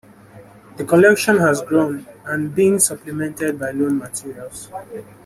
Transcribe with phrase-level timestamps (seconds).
[0.77, 4.67] The collection has grown and been supplemented by loan materials.